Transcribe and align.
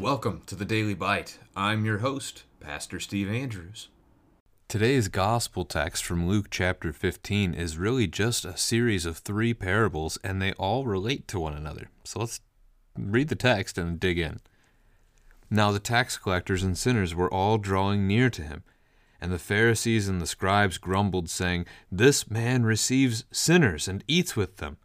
Welcome 0.00 0.42
to 0.46 0.54
the 0.54 0.64
Daily 0.64 0.94
Bite. 0.94 1.38
I'm 1.54 1.84
your 1.84 1.98
host, 1.98 2.44
Pastor 2.60 2.98
Steve 2.98 3.30
Andrews. 3.30 3.88
Today's 4.68 5.08
gospel 5.08 5.64
text 5.64 6.04
from 6.04 6.28
Luke 6.28 6.48
chapter 6.50 6.92
15 6.92 7.54
is 7.54 7.78
really 7.78 8.06
just 8.06 8.44
a 8.44 8.58
series 8.58 9.06
of 9.06 9.16
three 9.16 9.54
parables, 9.54 10.18
and 10.22 10.42
they 10.42 10.52
all 10.52 10.84
relate 10.84 11.26
to 11.28 11.40
one 11.40 11.54
another. 11.54 11.88
So 12.04 12.20
let's 12.20 12.42
read 12.94 13.28
the 13.28 13.34
text 13.34 13.78
and 13.78 13.98
dig 13.98 14.18
in. 14.18 14.40
Now 15.48 15.72
the 15.72 15.78
tax 15.78 16.18
collectors 16.18 16.62
and 16.62 16.76
sinners 16.76 17.14
were 17.14 17.32
all 17.32 17.56
drawing 17.56 18.06
near 18.06 18.28
to 18.28 18.42
him, 18.42 18.62
and 19.22 19.32
the 19.32 19.38
Pharisees 19.38 20.06
and 20.06 20.20
the 20.20 20.26
scribes 20.26 20.76
grumbled, 20.76 21.30
saying, 21.30 21.64
This 21.90 22.30
man 22.30 22.64
receives 22.64 23.24
sinners 23.32 23.88
and 23.88 24.04
eats 24.06 24.36
with 24.36 24.58
them. 24.58 24.76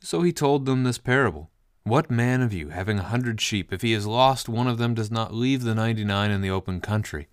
So 0.00 0.20
he 0.20 0.34
told 0.34 0.66
them 0.66 0.84
this 0.84 0.98
parable. 0.98 1.48
What 1.84 2.10
man 2.10 2.42
of 2.42 2.52
you, 2.52 2.68
having 2.68 2.98
a 2.98 3.04
hundred 3.04 3.40
sheep, 3.40 3.72
if 3.72 3.80
he 3.80 3.92
has 3.92 4.06
lost 4.06 4.50
one 4.50 4.68
of 4.68 4.76
them, 4.76 4.92
does 4.92 5.10
not 5.10 5.32
leave 5.32 5.62
the 5.62 5.74
ninety 5.74 6.04
nine 6.04 6.30
in 6.30 6.42
the 6.42 6.50
open 6.50 6.82
country? 6.82 7.28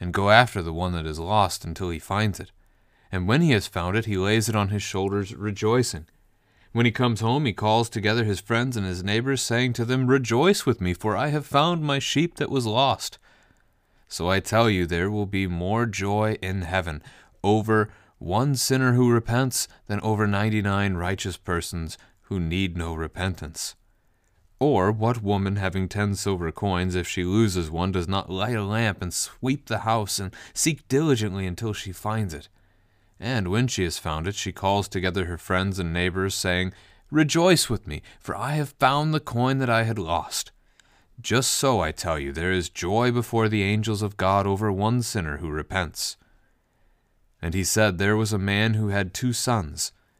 And 0.00 0.12
go 0.12 0.30
after 0.30 0.62
the 0.62 0.72
one 0.72 0.92
that 0.92 1.06
is 1.06 1.18
lost 1.18 1.64
until 1.64 1.90
he 1.90 1.98
finds 1.98 2.40
it. 2.40 2.50
And 3.10 3.26
when 3.26 3.40
he 3.40 3.52
has 3.52 3.66
found 3.66 3.96
it, 3.96 4.06
he 4.06 4.16
lays 4.16 4.48
it 4.48 4.56
on 4.56 4.68
his 4.68 4.82
shoulders, 4.82 5.34
rejoicing. 5.34 6.06
When 6.72 6.84
he 6.84 6.92
comes 6.92 7.20
home, 7.20 7.46
he 7.46 7.52
calls 7.52 7.88
together 7.88 8.24
his 8.24 8.40
friends 8.40 8.76
and 8.76 8.84
his 8.84 9.02
neighbors, 9.02 9.40
saying 9.40 9.72
to 9.74 9.84
them, 9.84 10.08
Rejoice 10.08 10.66
with 10.66 10.80
me, 10.80 10.92
for 10.92 11.16
I 11.16 11.28
have 11.28 11.46
found 11.46 11.82
my 11.82 11.98
sheep 11.98 12.36
that 12.36 12.50
was 12.50 12.66
lost. 12.66 13.18
So 14.08 14.28
I 14.28 14.40
tell 14.40 14.68
you, 14.68 14.86
there 14.86 15.10
will 15.10 15.26
be 15.26 15.46
more 15.46 15.86
joy 15.86 16.36
in 16.42 16.62
heaven 16.62 17.02
over 17.42 17.90
one 18.18 18.54
sinner 18.56 18.92
who 18.92 19.10
repents 19.10 19.68
than 19.86 20.00
over 20.00 20.26
ninety 20.26 20.62
nine 20.62 20.94
righteous 20.94 21.36
persons 21.36 21.96
who 22.22 22.40
need 22.40 22.76
no 22.76 22.94
repentance. 22.94 23.74
Or 24.58 24.90
what 24.90 25.22
woman 25.22 25.56
having 25.56 25.88
ten 25.88 26.14
silver 26.14 26.50
coins, 26.50 26.94
if 26.94 27.06
she 27.06 27.24
loses 27.24 27.70
one, 27.70 27.92
does 27.92 28.08
not 28.08 28.30
light 28.30 28.56
a 28.56 28.64
lamp 28.64 29.02
and 29.02 29.12
sweep 29.12 29.66
the 29.66 29.80
house 29.80 30.18
and 30.18 30.34
seek 30.54 30.88
diligently 30.88 31.46
until 31.46 31.74
she 31.74 31.92
finds 31.92 32.32
it? 32.32 32.48
And 33.20 33.48
when 33.48 33.66
she 33.66 33.84
has 33.84 33.98
found 33.98 34.26
it, 34.26 34.34
she 34.34 34.52
calls 34.52 34.88
together 34.88 35.26
her 35.26 35.38
friends 35.38 35.78
and 35.78 35.92
neighbors, 35.92 36.34
saying, 36.34 36.72
Rejoice 37.10 37.68
with 37.68 37.86
me, 37.86 38.02
for 38.18 38.36
I 38.36 38.52
have 38.52 38.70
found 38.78 39.12
the 39.12 39.20
coin 39.20 39.58
that 39.58 39.70
I 39.70 39.84
had 39.84 39.98
lost. 39.98 40.52
Just 41.20 41.50
so, 41.50 41.80
I 41.80 41.92
tell 41.92 42.18
you, 42.18 42.32
there 42.32 42.52
is 42.52 42.68
joy 42.68 43.10
before 43.10 43.48
the 43.48 43.62
angels 43.62 44.02
of 44.02 44.16
God 44.16 44.46
over 44.46 44.70
one 44.72 45.02
sinner 45.02 45.38
who 45.38 45.48
repents. 45.48 46.16
And 47.40 47.54
he 47.54 47.64
said, 47.64 47.98
There 47.98 48.16
was 48.16 48.32
a 48.32 48.38
man 48.38 48.74
who 48.74 48.88
had 48.88 49.14
two 49.14 49.32
sons. 49.32 49.92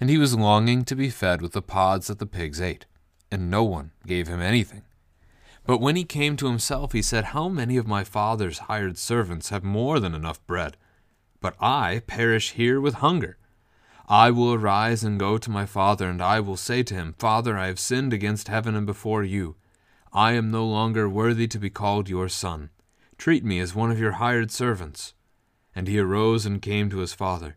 and 0.00 0.10
he 0.10 0.18
was 0.18 0.36
longing 0.36 0.84
to 0.84 0.96
be 0.96 1.10
fed 1.10 1.40
with 1.40 1.52
the 1.52 1.62
pods 1.62 2.06
that 2.08 2.18
the 2.18 2.26
pigs 2.26 2.60
ate, 2.60 2.86
and 3.30 3.50
no 3.50 3.62
one 3.64 3.92
gave 4.06 4.28
him 4.28 4.40
anything. 4.40 4.82
But 5.66 5.80
when 5.80 5.96
he 5.96 6.04
came 6.04 6.36
to 6.36 6.46
himself, 6.46 6.92
he 6.92 7.02
said, 7.02 7.26
How 7.26 7.48
many 7.48 7.76
of 7.76 7.86
my 7.86 8.04
father's 8.04 8.60
hired 8.60 8.98
servants 8.98 9.48
have 9.48 9.64
more 9.64 9.98
than 9.98 10.14
enough 10.14 10.44
bread? 10.46 10.76
But 11.40 11.54
I 11.60 12.02
perish 12.06 12.52
here 12.52 12.80
with 12.80 12.94
hunger. 12.94 13.38
I 14.06 14.30
will 14.30 14.52
arise 14.52 15.02
and 15.02 15.18
go 15.18 15.38
to 15.38 15.50
my 15.50 15.64
father, 15.64 16.08
and 16.08 16.20
I 16.20 16.38
will 16.40 16.58
say 16.58 16.82
to 16.82 16.94
him, 16.94 17.14
Father, 17.18 17.56
I 17.56 17.68
have 17.68 17.80
sinned 17.80 18.12
against 18.12 18.48
heaven 18.48 18.74
and 18.74 18.84
before 18.84 19.24
you. 19.24 19.56
I 20.12 20.32
am 20.32 20.50
no 20.50 20.66
longer 20.66 21.08
worthy 21.08 21.48
to 21.48 21.58
be 21.58 21.70
called 21.70 22.10
your 22.10 22.28
son. 22.28 22.68
Treat 23.16 23.44
me 23.44 23.58
as 23.60 23.74
one 23.74 23.90
of 23.90 23.98
your 23.98 24.12
hired 24.12 24.50
servants. 24.50 25.14
And 25.74 25.88
he 25.88 25.98
arose 25.98 26.44
and 26.44 26.60
came 26.60 26.90
to 26.90 26.98
his 26.98 27.14
father. 27.14 27.56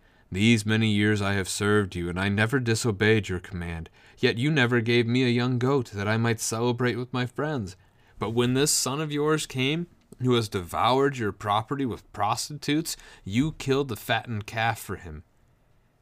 these 0.31 0.65
many 0.65 0.87
years 0.87 1.21
I 1.21 1.33
have 1.33 1.49
served 1.49 1.93
you, 1.93 2.07
and 2.07 2.17
I 2.17 2.29
never 2.29 2.59
disobeyed 2.59 3.27
your 3.27 3.39
command. 3.39 3.89
Yet 4.17 4.37
you 4.37 4.49
never 4.49 4.79
gave 4.79 5.05
me 5.05 5.25
a 5.25 5.29
young 5.29 5.59
goat 5.59 5.91
that 5.93 6.07
I 6.07 6.15
might 6.15 6.39
celebrate 6.39 6.95
with 6.95 7.11
my 7.11 7.25
friends. 7.25 7.75
But 8.17 8.29
when 8.29 8.53
this 8.53 8.71
son 8.71 9.01
of 9.01 9.11
yours 9.11 9.45
came, 9.45 9.87
who 10.21 10.35
has 10.35 10.47
devoured 10.47 11.17
your 11.17 11.33
property 11.33 11.85
with 11.85 12.11
prostitutes, 12.13 12.95
you 13.25 13.53
killed 13.53 13.89
the 13.89 13.97
fattened 13.97 14.45
calf 14.45 14.79
for 14.79 14.95
him. 14.95 15.23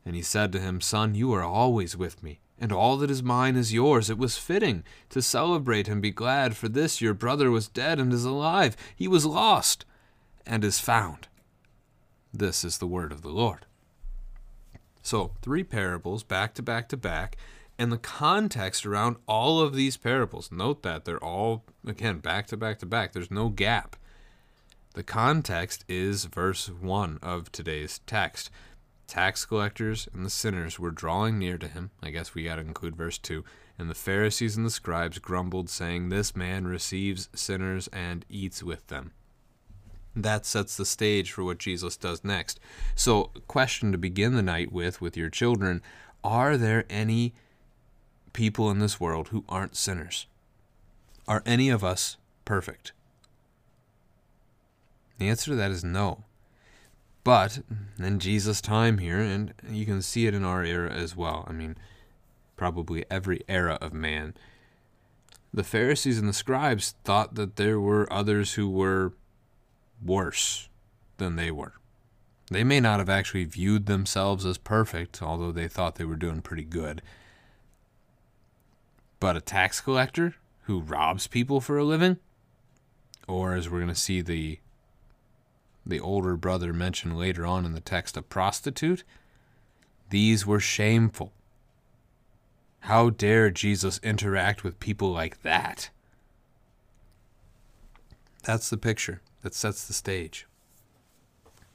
And 0.06 0.16
he 0.16 0.22
said 0.22 0.52
to 0.52 0.60
him, 0.60 0.80
Son, 0.80 1.16
you 1.16 1.34
are 1.34 1.44
always 1.44 1.98
with 1.98 2.22
me, 2.22 2.40
and 2.60 2.72
all 2.72 2.98
that 2.98 3.10
is 3.10 3.24
mine 3.24 3.56
is 3.56 3.74
yours. 3.74 4.10
It 4.12 4.18
was 4.18 4.38
fitting 4.38 4.84
to 5.10 5.22
celebrate 5.24 5.88
and 5.88 6.02
be 6.02 6.12
glad, 6.12 6.56
for 6.56 6.68
this 6.68 7.02
your 7.02 7.14
brother 7.16 7.50
was 7.50 7.68
dead 7.68 8.00
and 8.00 8.14
is 8.14 8.26
alive. 8.26 8.78
He 8.96 9.08
was 9.08 9.26
lost 9.26 9.86
and 10.46 10.64
is 10.64 10.80
found. 10.80 11.28
This 12.32 12.64
is 12.64 12.78
the 12.78 12.88
word 12.88 13.12
of 13.12 13.24
the 13.24 13.30
Lord. 13.30 13.66
So, 15.10 15.32
three 15.42 15.64
parables 15.64 16.22
back 16.22 16.54
to 16.54 16.62
back 16.62 16.88
to 16.90 16.96
back, 16.96 17.36
and 17.80 17.92
the 17.92 17.98
context 17.98 18.86
around 18.86 19.16
all 19.28 19.60
of 19.60 19.74
these 19.74 19.98
parables. 19.98 20.52
Note 20.52 20.84
that 20.84 21.04
they're 21.04 21.24
all, 21.24 21.66
again, 21.84 22.20
back 22.20 22.46
to 22.50 22.58
back 22.58 22.78
to 22.78 22.86
back. 22.86 23.12
There's 23.14 23.32
no 23.32 23.50
gap. 23.50 23.96
The 24.94 25.02
context 25.02 25.84
is 25.90 26.26
verse 26.26 26.70
1 26.70 27.18
of 27.24 27.52
today's 27.52 28.02
text. 28.06 28.52
Tax 29.08 29.46
collectors 29.46 30.08
and 30.14 30.24
the 30.24 30.30
sinners 30.30 30.78
were 30.78 30.92
drawing 30.92 31.40
near 31.40 31.58
to 31.58 31.68
him. 31.68 31.90
I 32.04 32.12
guess 32.12 32.36
we 32.36 32.44
got 32.44 32.58
to 32.58 32.62
include 32.62 32.96
verse 32.96 33.18
2. 33.18 33.44
And 33.80 33.90
the 33.90 33.96
Pharisees 33.96 34.58
and 34.58 34.66
the 34.68 34.70
scribes 34.70 35.18
grumbled, 35.18 35.72
saying, 35.72 36.10
This 36.10 36.36
man 36.36 36.68
receives 36.68 37.30
sinners 37.34 37.90
and 37.92 38.28
eats 38.30 38.62
with 38.62 38.86
them 38.90 39.14
that 40.16 40.46
sets 40.46 40.76
the 40.76 40.86
stage 40.86 41.32
for 41.32 41.44
what 41.44 41.58
Jesus 41.58 41.98
does 41.98 42.24
next. 42.24 42.60
So, 42.96 43.32
question 43.48 43.92
to 43.92 43.98
begin 43.98 44.36
the 44.36 44.42
night 44.42 44.72
with 44.72 45.02
with 45.02 45.16
your 45.16 45.30
children 45.30 45.82
Are 46.24 46.58
there 46.58 46.86
any 46.90 47.34
people 48.34 48.70
in 48.70 48.80
this 48.80 49.00
world 49.00 49.30
who 49.30 49.44
aren't 49.48 49.76
sinners? 49.76 50.28
Are 51.28 51.44
any 51.46 51.70
of 51.70 51.84
us 51.84 52.18
perfect? 52.46 52.92
The 55.18 55.30
answer 55.30 55.52
to 55.52 55.56
that 55.56 55.72
is 55.72 55.84
no. 55.84 56.24
But 57.24 57.60
in 58.00 58.20
Jesus' 58.20 58.62
time 58.62 58.98
here, 58.98 59.20
and 59.20 59.54
you 59.70 59.86
can 59.86 60.02
see 60.02 60.26
it 60.26 60.34
in 60.34 60.44
our 60.44 60.64
era 60.64 60.90
as 60.90 61.16
well, 61.16 61.46
I 61.48 61.52
mean, 61.52 61.76
probably 62.56 63.06
every 63.12 63.42
era 63.48 63.78
of 63.82 63.94
man, 63.94 64.34
the 65.54 65.64
Pharisees 65.64 66.18
and 66.18 66.28
the 66.28 66.34
scribes 66.34 66.96
thought 67.04 67.36
that 67.36 67.56
there 67.56 67.80
were 67.80 68.12
others 68.12 68.54
who 68.54 68.70
were 68.70 69.14
worse 70.04 70.70
than 71.18 71.36
they 71.36 71.52
were. 71.52 71.74
They 72.50 72.64
may 72.64 72.80
not 72.80 73.00
have 73.00 73.10
actually 73.10 73.46
viewed 73.46 73.86
themselves 73.86 74.46
as 74.46 74.58
perfect, 74.58 75.22
although 75.22 75.52
they 75.52 75.68
thought 75.68 75.96
they 75.96 76.06
were 76.06 76.16
doing 76.16 76.42
pretty 76.42 76.64
good. 76.64 77.02
But 79.20 79.38
a 79.38 79.42
tax 79.42 79.82
collector 79.82 80.36
who 80.64 80.80
robs 80.80 81.28
people 81.28 81.62
for 81.62 81.78
a 81.78 81.84
living, 81.84 82.18
or 83.28 83.54
as 83.54 83.70
we're 83.70 83.80
going 83.80 83.90
to 83.90 83.96
see 83.96 84.22
the 84.22 84.60
the 85.86 86.00
older 86.00 86.36
brother 86.36 86.72
mentioned 86.72 87.18
later 87.18 87.46
on 87.46 87.66
in 87.66 87.74
the 87.74 87.80
text, 87.80 88.16
a 88.16 88.22
prostitute, 88.22 89.04
these 90.10 90.46
were 90.46 90.60
shameful. 90.60 91.32
How 92.82 93.10
dare 93.10 93.50
Jesus 93.50 94.00
interact 94.04 94.64
with 94.64 94.80
people 94.80 95.12
like 95.12 95.42
that? 95.42 95.90
That's 98.44 98.70
the 98.70 98.78
picture 98.78 99.22
that 99.42 99.54
sets 99.54 99.88
the 99.88 99.94
stage. 99.94 100.48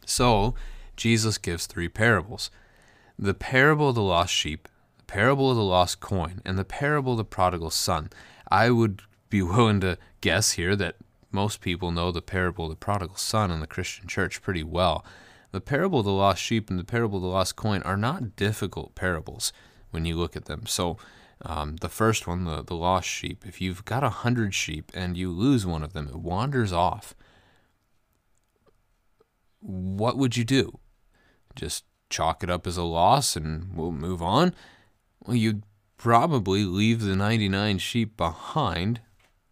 So, 0.06 0.54
Jesus 0.96 1.38
gives 1.38 1.66
three 1.66 1.88
parables 1.88 2.50
the 3.18 3.34
parable 3.34 3.90
of 3.90 3.94
the 3.94 4.02
lost 4.02 4.34
sheep, 4.34 4.68
the 4.98 5.04
parable 5.04 5.50
of 5.50 5.56
the 5.56 5.62
lost 5.62 6.00
coin, 6.00 6.40
and 6.44 6.58
the 6.58 6.64
parable 6.64 7.12
of 7.12 7.18
the 7.18 7.24
prodigal 7.24 7.70
son. 7.70 8.10
I 8.50 8.70
would 8.70 9.02
be 9.30 9.42
willing 9.42 9.80
to 9.80 9.98
guess 10.20 10.52
here 10.52 10.76
that 10.76 10.96
most 11.30 11.60
people 11.60 11.90
know 11.90 12.10
the 12.10 12.22
parable 12.22 12.66
of 12.66 12.70
the 12.70 12.76
prodigal 12.76 13.16
son 13.16 13.50
in 13.50 13.60
the 13.60 13.66
Christian 13.66 14.06
church 14.06 14.42
pretty 14.42 14.62
well. 14.62 15.04
The 15.52 15.60
parable 15.60 16.00
of 16.00 16.04
the 16.04 16.12
lost 16.12 16.42
sheep 16.42 16.70
and 16.70 16.78
the 16.78 16.84
parable 16.84 17.18
of 17.18 17.22
the 17.22 17.28
lost 17.28 17.56
coin 17.56 17.82
are 17.82 17.96
not 17.96 18.36
difficult 18.36 18.94
parables 18.94 19.52
when 19.90 20.04
you 20.04 20.16
look 20.16 20.36
at 20.36 20.46
them. 20.46 20.66
So, 20.66 20.96
um, 21.42 21.76
the 21.76 21.88
first 21.88 22.26
one, 22.26 22.44
the, 22.44 22.62
the 22.62 22.74
lost 22.74 23.08
sheep, 23.08 23.44
if 23.46 23.60
you've 23.60 23.84
got 23.84 24.02
a 24.02 24.08
hundred 24.08 24.54
sheep 24.54 24.90
and 24.94 25.16
you 25.16 25.30
lose 25.30 25.66
one 25.66 25.82
of 25.82 25.92
them, 25.92 26.08
it 26.08 26.16
wanders 26.16 26.72
off. 26.72 27.14
What 29.64 30.18
would 30.18 30.36
you 30.36 30.44
do? 30.44 30.78
Just 31.56 31.84
chalk 32.10 32.42
it 32.42 32.50
up 32.50 32.66
as 32.66 32.76
a 32.76 32.82
loss 32.82 33.34
and 33.34 33.74
we'll 33.74 33.92
move 33.92 34.22
on? 34.22 34.54
Well, 35.24 35.36
you'd 35.36 35.62
probably 35.96 36.64
leave 36.64 37.00
the 37.00 37.16
99 37.16 37.78
sheep 37.78 38.14
behind. 38.16 39.00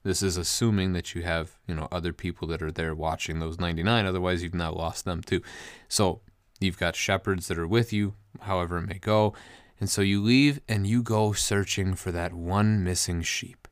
This 0.02 0.22
is 0.22 0.36
assuming 0.36 0.92
that 0.92 1.14
you 1.14 1.22
have, 1.22 1.52
you 1.66 1.74
know, 1.74 1.88
other 1.90 2.12
people 2.12 2.46
that 2.48 2.60
are 2.60 2.70
there 2.70 2.94
watching 2.94 3.38
those 3.38 3.58
99. 3.58 4.04
Otherwise, 4.04 4.42
you've 4.42 4.54
now 4.54 4.72
lost 4.72 5.06
them 5.06 5.22
too. 5.22 5.40
So 5.88 6.20
you've 6.60 6.78
got 6.78 6.94
shepherds 6.94 7.48
that 7.48 7.58
are 7.58 7.66
with 7.66 7.90
you, 7.92 8.14
however 8.40 8.78
it 8.78 8.82
may 8.82 8.98
go. 8.98 9.32
And 9.80 9.88
so 9.88 10.02
you 10.02 10.22
leave 10.22 10.60
and 10.68 10.86
you 10.86 11.02
go 11.02 11.32
searching 11.32 11.94
for 11.94 12.12
that 12.12 12.34
one 12.34 12.84
missing 12.84 13.22
sheep. 13.22 13.66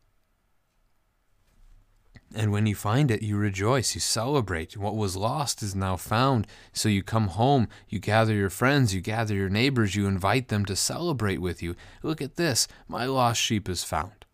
And 2.34 2.52
when 2.52 2.66
you 2.66 2.76
find 2.76 3.10
it, 3.10 3.22
you 3.22 3.36
rejoice, 3.36 3.94
you 3.94 4.00
celebrate. 4.00 4.76
What 4.76 4.94
was 4.94 5.16
lost 5.16 5.62
is 5.62 5.74
now 5.74 5.96
found. 5.96 6.46
So 6.72 6.88
you 6.88 7.02
come 7.02 7.28
home, 7.28 7.66
you 7.88 7.98
gather 7.98 8.32
your 8.32 8.50
friends, 8.50 8.94
you 8.94 9.00
gather 9.00 9.34
your 9.34 9.48
neighbors, 9.48 9.96
you 9.96 10.06
invite 10.06 10.48
them 10.48 10.64
to 10.66 10.76
celebrate 10.76 11.40
with 11.40 11.60
you. 11.60 11.74
Look 12.04 12.22
at 12.22 12.36
this, 12.36 12.68
my 12.86 13.04
lost 13.04 13.40
sheep 13.40 13.68
is 13.68 13.82
found. 13.82 14.26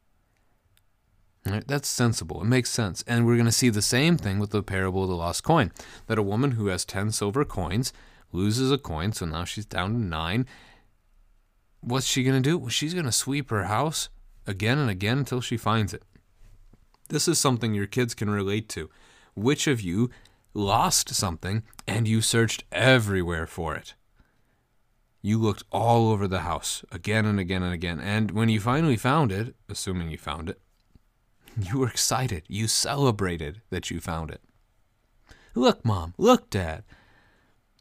That's 1.45 1.89
sensible. 1.89 2.43
It 2.43 2.47
makes 2.47 2.71
sense. 2.71 3.05
And 3.07 3.25
we're 3.25 3.37
going 3.37 3.47
to 3.47 3.53
see 3.53 3.71
the 3.71 3.81
same 3.81 4.19
thing 4.19 4.39
with 4.41 4.51
the 4.51 4.63
parable 4.63 5.05
of 5.05 5.09
the 5.09 5.17
lost 5.17 5.45
coin 5.45 5.71
that 6.07 6.19
a 6.19 6.23
woman 6.23 6.53
who 6.53 6.67
has 6.67 6.85
10 6.85 7.13
silver 7.13 7.45
coins 7.45 7.93
loses 8.33 8.73
a 8.73 8.79
coin, 8.79 9.13
so 9.13 9.25
now 9.27 9.45
she's 9.45 9.65
down 9.65 9.93
to 9.93 9.99
nine. 9.99 10.47
What's 11.81 12.07
she 12.07 12.25
going 12.25 12.43
to 12.43 12.47
do? 12.47 12.59
Well, 12.59 12.69
she's 12.69 12.95
going 12.95 13.07
to 13.07 13.13
sweep 13.13 13.51
her 13.51 13.65
house 13.65 14.09
again 14.47 14.77
and 14.79 14.91
again 14.91 15.19
until 15.19 15.41
she 15.41 15.57
finds 15.57 15.95
it. 15.95 16.03
This 17.09 17.29
is 17.29 17.39
something 17.39 17.75
your 17.75 17.87
kids 17.87 18.15
can 18.15 18.31
relate 18.31 18.69
to. 18.71 18.91
Which 19.35 19.67
of 19.67 19.81
you 19.81 20.11
lost 20.55 21.15
something 21.15 21.63
and 21.87 22.09
you 22.09 22.21
searched 22.21 22.65
everywhere 22.73 23.47
for 23.47 23.75
it? 23.75 23.95
You 25.23 25.39
looked 25.39 25.65
all 25.73 26.11
over 26.11 26.29
the 26.29 26.41
house 26.41 26.85
again 26.93 27.27
and 27.27 27.41
again 27.41 27.63
and 27.63 27.75
again. 27.75 28.01
And 28.01 28.31
when 28.31 28.49
you 28.49 28.61
finally 28.61 28.97
found 28.97 29.33
it, 29.33 29.57
assuming 29.69 30.11
you 30.11 30.19
found 30.19 30.49
it, 30.51 30.61
you 31.61 31.79
were 31.79 31.89
excited. 31.89 32.45
You 32.49 32.69
celebrated 32.69 33.61
that 33.71 33.91
you 33.91 34.01
found 34.01 34.31
it. 34.31 34.41
Look, 35.55 35.85
Mom. 35.85 36.15
Look, 36.19 36.51
Dad. 36.51 36.85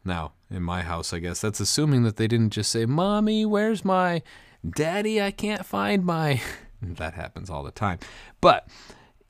Now, 0.03 0.33
in 0.49 0.63
my 0.63 0.81
house, 0.81 1.13
I 1.13 1.19
guess 1.19 1.41
that's 1.41 1.59
assuming 1.59 2.03
that 2.03 2.17
they 2.17 2.27
didn't 2.27 2.51
just 2.51 2.71
say, 2.71 2.85
Mommy, 2.85 3.45
where's 3.45 3.83
my 3.83 4.21
daddy? 4.67 5.21
I 5.21 5.31
can't 5.31 5.65
find 5.65 6.05
my. 6.05 6.41
that 6.81 7.15
happens 7.15 7.49
all 7.49 7.63
the 7.63 7.71
time. 7.71 7.99
But 8.39 8.67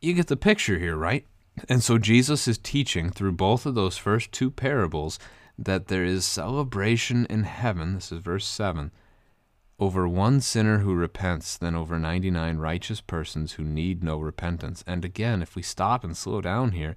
you 0.05 0.13
get 0.13 0.27
the 0.27 0.37
picture 0.37 0.77
here, 0.77 0.95
right? 0.95 1.25
And 1.67 1.83
so 1.83 1.97
Jesus 1.97 2.47
is 2.47 2.57
teaching 2.57 3.09
through 3.09 3.31
both 3.33 3.65
of 3.65 3.75
those 3.75 3.97
first 3.97 4.31
two 4.31 4.51
parables 4.51 5.17
that 5.57 5.87
there 5.87 6.03
is 6.03 6.25
celebration 6.25 7.25
in 7.29 7.43
heaven. 7.43 7.95
This 7.95 8.11
is 8.11 8.19
verse 8.19 8.45
7 8.45 8.91
over 9.77 10.07
one 10.07 10.39
sinner 10.39 10.79
who 10.79 10.93
repents 10.93 11.57
than 11.57 11.75
over 11.75 11.99
99 11.99 12.57
righteous 12.57 13.01
persons 13.01 13.53
who 13.53 13.63
need 13.63 14.03
no 14.03 14.17
repentance. 14.17 14.83
And 14.87 15.03
again, 15.03 15.41
if 15.41 15.55
we 15.55 15.61
stop 15.61 16.03
and 16.03 16.15
slow 16.15 16.39
down 16.39 16.71
here, 16.71 16.95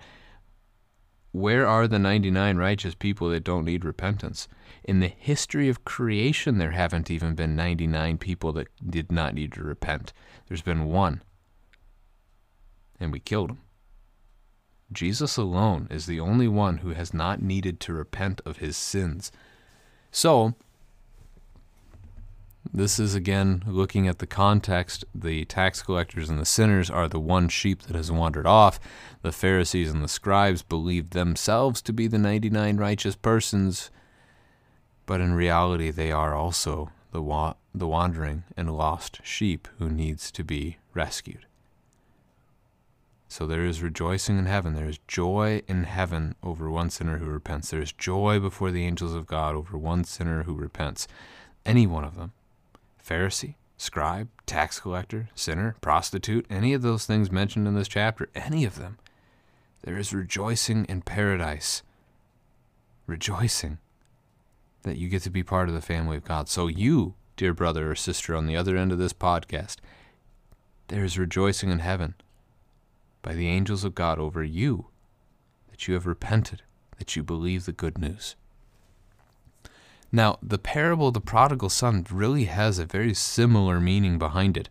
where 1.33 1.67
are 1.67 1.89
the 1.89 1.99
99 1.99 2.57
righteous 2.57 2.95
people 2.95 3.31
that 3.31 3.45
don't 3.45 3.65
need 3.65 3.85
repentance? 3.85 4.49
In 4.85 5.01
the 5.01 5.09
history 5.09 5.69
of 5.69 5.85
creation, 5.85 6.59
there 6.59 6.71
haven't 6.71 7.11
even 7.11 7.35
been 7.35 7.57
99 7.57 8.19
people 8.19 8.53
that 8.53 8.69
did 8.89 9.11
not 9.11 9.35
need 9.35 9.53
to 9.53 9.63
repent. 9.63 10.13
There's 10.47 10.63
been 10.63 10.87
one 10.87 11.23
and 13.01 13.13
we 13.13 13.21
killed 13.21 13.51
him. 13.51 13.59
Jesus 14.91 15.37
alone 15.37 15.87
is 15.91 16.07
the 16.07 16.21
only 16.21 16.49
one 16.49 16.79
who 16.79 16.91
has 16.91 17.13
not 17.13 17.43
needed 17.43 17.79
to 17.81 17.93
repent 17.93 18.41
of 18.47 18.59
his 18.59 18.77
sins. 18.77 19.31
So, 20.11 20.55
this 22.73 22.99
is 22.99 23.15
again 23.15 23.63
looking 23.67 24.09
at 24.09 24.19
the 24.19 24.27
context. 24.27 25.05
The 25.15 25.45
tax 25.45 25.83
collectors 25.83 26.29
and 26.29 26.39
the 26.39 26.45
sinners 26.45 26.91
are 26.91 27.09
the 27.09 27.21
one 27.21 27.49
sheep 27.49 27.83
that 27.83 27.97
has 27.97 28.13
wandered 28.13 28.47
off. 28.47 28.79
The 29.23 29.33
Pharisees 29.33 29.91
and 29.91 30.03
the 30.03 30.09
scribes 30.09 30.63
believed 30.63 31.13
themselves 31.13 31.81
to 31.83 31.93
be 31.93 32.07
the 32.07 32.19
99 32.19 32.77
righteous 32.77 33.17
persons, 33.17 33.91
but 35.07 35.21
in 35.21 35.35
reality, 35.35 35.91
they 35.91 36.13
are 36.13 36.35
also 36.35 36.91
the, 37.13 37.23
wa- 37.23 37.55
the 37.75 37.89
wandering 37.89 38.45
and 38.57 38.77
lost 38.77 39.21
sheep 39.23 39.69
who 39.79 39.89
needs 39.89 40.31
to 40.33 40.45
be 40.45 40.77
rescued. 40.95 41.47
So 43.29 43.47
there 43.47 43.67
is 43.67 43.83
rejoicing 43.83 44.39
in 44.39 44.47
heaven. 44.47 44.75
There 44.75 44.89
is 44.89 44.99
joy 45.07 45.63
in 45.69 45.85
heaven 45.85 46.35
over 46.43 46.71
one 46.71 46.89
sinner 46.89 47.19
who 47.19 47.27
repents. 47.27 47.71
There 47.71 47.83
is 47.83 47.93
joy 47.93 48.41
before 48.41 48.71
the 48.71 48.87
angels 48.87 49.15
of 49.15 49.27
God 49.27 49.55
over 49.55 49.77
one 49.77 50.05
sinner 50.05 50.45
who 50.45 50.55
repents. 50.55 51.07
Any 51.67 51.87
one 51.87 52.05
of 52.05 52.17
them 52.17 52.33
Pharisee, 53.07 53.55
scribe, 53.77 54.29
tax 54.47 54.81
collector, 54.81 55.29
sinner, 55.35 55.77
prostitute, 55.81 56.47
any 56.51 56.73
of 56.73 56.83
those 56.83 57.07
things 57.07 57.31
mentioned 57.31 57.69
in 57.69 57.75
this 57.75 57.89
chapter, 57.89 58.29
any 58.35 58.65
of 58.65 58.77
them, 58.77 58.99
there 59.83 59.97
is 59.97 60.13
rejoicing 60.13 60.85
in 60.87 61.03
paradise. 61.03 61.83
Rejoicing 63.07 63.79
that 64.83 64.97
you 64.97 65.09
get 65.09 65.23
to 65.23 65.31
be 65.31 65.43
part 65.43 65.69
of 65.69 65.75
the 65.75 65.81
family 65.81 66.17
of 66.17 66.25
God. 66.25 66.49
So, 66.49 66.67
you, 66.67 67.15
dear 67.37 67.55
brother 67.55 67.91
or 67.91 67.95
sister 67.95 68.35
on 68.35 68.47
the 68.47 68.57
other 68.57 68.77
end 68.77 68.93
of 68.93 68.99
this 68.99 69.13
podcast, 69.13 69.77
there 70.89 71.05
is 71.05 71.19
rejoicing 71.19 71.71
in 71.71 71.79
heaven 71.79 72.15
by 73.23 73.35
the 73.35 73.49
angels 73.49 73.85
of 73.85 73.95
God 73.95 74.19
over 74.19 74.43
you 74.43 74.87
that 75.71 75.87
you 75.87 75.95
have 75.95 76.07
repented, 76.07 76.63
that 76.99 77.17
you 77.17 77.23
believe 77.23 77.65
the 77.65 77.73
good 77.73 77.99
news. 77.99 78.37
Now, 80.11 80.39
the 80.43 80.59
parable 80.59 81.09
of 81.09 81.15
the 81.15 81.21
prodigal 81.21 81.69
son 81.69 82.07
really 82.11 82.45
has 82.45 82.79
a 82.79 82.87
very 82.87 83.15
similar 83.15 83.79
meaning 83.79 84.19
behind 84.19 84.57
it. 84.57 84.69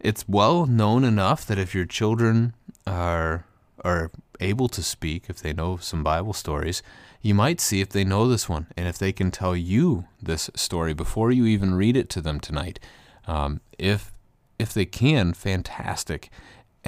It's 0.00 0.28
well 0.28 0.66
known 0.66 1.04
enough 1.04 1.46
that 1.46 1.58
if 1.58 1.74
your 1.74 1.86
children 1.86 2.54
are 2.86 3.44
are 3.84 4.10
able 4.40 4.68
to 4.68 4.82
speak, 4.82 5.26
if 5.28 5.40
they 5.40 5.52
know 5.52 5.76
some 5.76 6.02
Bible 6.02 6.32
stories, 6.32 6.82
you 7.22 7.34
might 7.34 7.60
see 7.60 7.80
if 7.80 7.90
they 7.90 8.04
know 8.04 8.28
this 8.28 8.48
one 8.48 8.66
and 8.76 8.88
if 8.88 8.98
they 8.98 9.12
can 9.12 9.30
tell 9.30 9.56
you 9.56 10.06
this 10.20 10.50
story 10.54 10.94
before 10.94 11.30
you 11.30 11.46
even 11.46 11.74
read 11.74 11.96
it 11.96 12.08
to 12.10 12.20
them 12.20 12.40
tonight. 12.40 12.80
Um, 13.26 13.60
if 13.78 14.12
if 14.58 14.74
they 14.74 14.86
can, 14.86 15.32
fantastic. 15.34 16.30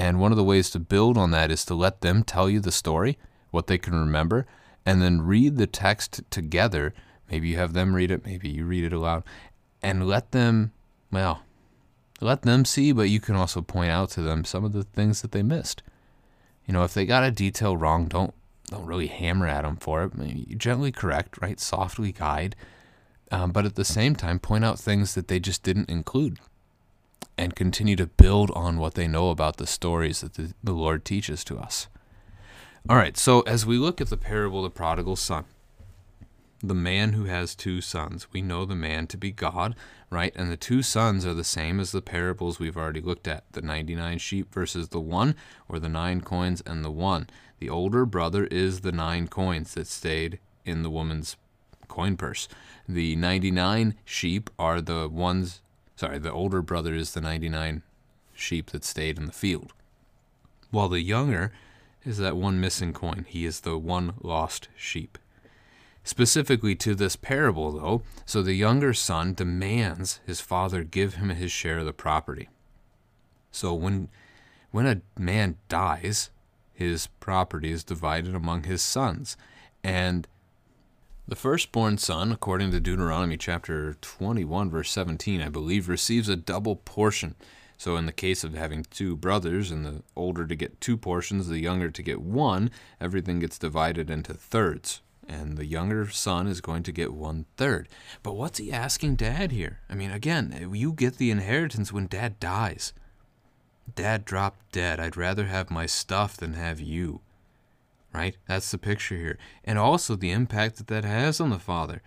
And 0.01 0.19
one 0.19 0.33
of 0.33 0.39
the 0.39 0.45
ways 0.45 0.71
to 0.71 0.79
build 0.79 1.19
on 1.19 1.31
that 1.33 1.51
is 1.51 1.63
to 1.67 1.75
let 1.75 2.01
them 2.01 2.25
tell 2.25 2.49
you 2.49 2.59
the 2.59 2.73
story, 2.73 3.19
what 3.51 3.67
they 3.67 3.77
can 3.77 3.95
remember, 3.95 4.47
and 4.87 5.03
then 5.03 5.21
read 5.21 5.59
the 5.59 5.67
text 5.67 6.23
together. 6.31 6.95
Maybe 7.31 7.49
you 7.49 7.59
have 7.59 7.75
them 7.75 7.95
read 7.95 8.11
it, 8.11 8.25
maybe 8.25 8.49
you 8.49 8.65
read 8.65 8.85
it 8.85 8.95
aloud, 8.95 9.25
and 9.83 10.09
let 10.09 10.31
them, 10.31 10.73
well, 11.13 11.43
let 12.19 12.41
them 12.43 12.65
see, 12.65 12.93
but 12.93 13.11
you 13.11 13.21
can 13.21 13.35
also 13.35 13.61
point 13.61 13.91
out 13.91 14.09
to 14.13 14.23
them 14.23 14.47
some 14.47 14.65
of 14.65 14.73
the 14.73 14.85
things 14.85 15.21
that 15.21 15.33
they 15.33 15.43
missed. 15.43 15.83
You 16.65 16.73
know, 16.73 16.83
if 16.83 16.95
they 16.95 17.05
got 17.05 17.25
a 17.25 17.31
detail 17.31 17.77
wrong, 17.77 18.07
don't 18.07 18.33
don't 18.69 18.87
really 18.87 19.09
hammer 19.09 19.49
at 19.49 19.65
them 19.65 19.77
for 19.77 20.05
it. 20.05 20.57
Gently 20.57 20.93
correct, 20.93 21.43
right? 21.43 21.61
Softly 21.61 22.13
guide, 22.13 22.57
um, 23.31 23.53
but 23.53 23.67
at 23.67 23.75
the 23.75 23.85
same 23.85 24.17
time, 24.17 24.39
point 24.39 24.65
out 24.65 24.79
things 24.79 25.15
that 25.15 25.29
they 25.29 25.41
just 25.41 25.63
didn't 25.63 25.91
include. 25.91 26.39
And 27.37 27.57
continue 27.57 27.97
to 27.97 28.07
build 28.07 28.51
on 28.53 28.79
what 28.79 28.95
they 28.95 29.09
know 29.09 29.31
about 29.31 29.57
the 29.57 29.67
stories 29.67 30.21
that 30.21 30.35
the, 30.35 30.53
the 30.63 30.73
Lord 30.73 31.05
teaches 31.05 31.43
to 31.45 31.59
us. 31.59 31.89
All 32.89 32.97
right, 32.97 33.17
so 33.17 33.41
as 33.43 33.67
we 33.67 33.77
look 33.77 34.01
at 34.01 34.09
the 34.09 34.17
parable 34.17 34.65
of 34.65 34.73
the 34.73 34.77
prodigal 34.77 35.17
son, 35.17 35.45
the 36.63 36.75
man 36.75 37.15
who 37.15 37.25
has 37.25 37.55
two 37.55 37.81
sons, 37.81 38.27
we 38.33 38.43
know 38.43 38.65
the 38.65 38.75
man 38.75 39.07
to 39.09 39.17
be 39.17 39.31
God, 39.33 39.75
right? 40.11 40.33
And 40.37 40.51
the 40.51 40.57
two 40.57 40.83
sons 40.83 41.25
are 41.25 41.35
the 41.35 41.45
same 41.45 41.81
as 41.81 41.93
the 41.93 42.03
parables 42.03 42.59
we've 42.59 42.77
already 42.77 43.01
looked 43.01 43.27
at 43.27 43.45
the 43.53 43.63
99 43.63 44.19
sheep 44.19 44.53
versus 44.53 44.89
the 44.89 45.01
one, 45.01 45.35
or 45.69 45.79
the 45.79 45.89
nine 45.89 46.21
coins 46.21 46.63
and 46.67 46.85
the 46.85 46.91
one. 46.91 47.29
The 47.59 47.71
older 47.71 48.05
brother 48.05 48.45
is 48.47 48.81
the 48.81 48.93
nine 48.93 49.29
coins 49.29 49.75
that 49.75 49.87
stayed 49.87 50.39
in 50.65 50.83
the 50.83 50.91
woman's 50.91 51.37
coin 51.89 52.17
purse. 52.17 52.49
The 52.89 53.17
99 53.17 53.95
sheep 54.05 54.51
are 54.59 54.81
the 54.81 55.09
ones, 55.09 55.63
sorry, 56.01 56.19
the 56.19 56.33
older 56.33 56.63
brother 56.63 56.95
is 56.95 57.13
the 57.13 57.21
99 57.21 57.83
sheep 58.33 58.71
that 58.71 58.85
stayed 58.85 59.19
in 59.19 59.27
the 59.27 59.33
field. 59.33 59.75
While 60.71 60.89
the 60.89 61.03
younger 61.03 61.53
is 62.07 62.17
that 62.17 62.39
one 62.39 62.59
missing 62.59 62.95
coin. 62.95 63.27
He 63.29 63.45
is 63.45 63.61
the 63.61 63.77
one 63.77 64.15
lost 64.23 64.69
sheep. 64.75 65.19
Specifically 66.03 66.75
to 66.77 66.95
this 66.95 67.17
parable, 67.17 67.73
though, 67.73 68.03
so 68.25 68.41
the 68.41 68.55
younger 68.55 68.95
son 68.95 69.35
demands 69.35 70.21
his 70.27 70.41
father 70.41 70.85
give 70.85 71.17
him 71.17 71.29
his 71.29 71.53
share 71.53 71.81
of 71.81 71.85
the 71.85 71.93
property. 71.93 72.49
So 73.53 73.75
when 73.75 74.09
when 74.71 74.87
a 74.87 75.03
man 75.21 75.57
dies, 75.69 76.31
his 76.73 77.09
property 77.19 77.73
is 77.73 77.85
divided 77.85 78.35
among 78.35 78.63
his 78.63 78.81
sons. 78.81 79.37
And 79.85 80.27
the 81.31 81.37
firstborn 81.37 81.97
son, 81.97 82.33
according 82.33 82.73
to 82.73 82.81
Deuteronomy 82.81 83.37
chapter 83.37 83.95
21, 84.01 84.69
verse 84.69 84.91
17, 84.91 85.41
I 85.41 85.49
believe, 85.49 85.89
receives 85.89 86.29
a 86.29 86.35
double 86.35 86.75
portion. 86.75 87.37
So, 87.79 87.97
in 87.97 88.07
the 88.07 88.13
case 88.13 88.43
of 88.43 88.55
having 88.55 88.85
two 88.91 89.15
brothers 89.15 89.71
and 89.71 89.87
the 89.87 90.03
older 90.17 90.45
to 90.45 90.57
get 90.57 90.81
two 90.81 90.97
portions, 90.97 91.47
the 91.47 91.61
younger 91.61 91.89
to 91.89 92.03
get 92.03 92.21
one, 92.21 92.73
everything 93.01 93.39
gets 93.39 93.61
divided 93.61 94.11
into 94.11 94.35
thirds. 94.35 95.03
And 95.29 95.57
the 95.57 95.67
younger 95.67 96.11
son 96.11 96.49
is 96.49 96.61
going 96.61 96.83
to 96.83 96.93
get 96.93 97.15
one 97.15 97.47
third. 97.57 97.89
But 98.25 98.35
what's 98.35 98.59
he 98.59 98.73
asking 98.73 99.15
dad 99.15 99.53
here? 99.53 99.79
I 99.89 99.95
mean, 99.95 100.11
again, 100.11 100.69
you 100.75 100.93
get 100.93 101.19
the 101.19 101.31
inheritance 101.31 101.93
when 101.93 102.09
dad 102.09 102.41
dies. 102.41 102.93
Dad 103.95 104.25
dropped 104.25 104.73
dead. 104.73 104.99
I'd 104.99 105.17
rather 105.17 105.47
have 105.47 105.71
my 105.71 105.87
stuff 105.87 106.37
than 106.37 106.55
have 106.55 106.81
you. 106.81 107.21
Right? 108.13 108.37
That's 108.49 108.71
the 108.71 108.79
picture 108.79 109.17
here. 109.17 109.39
And 109.65 109.79
also 109.79 110.17
the 110.17 110.33
impact 110.33 110.77
that 110.77 110.89
that 110.89 111.05
has 111.05 111.41
on 111.41 111.51
the 111.51 111.59
father. 111.59 112.03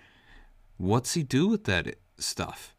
What's 0.78 1.14
he 1.14 1.24
do 1.24 1.48
with 1.48 1.64
that 1.66 1.96
stuff? 2.18 2.74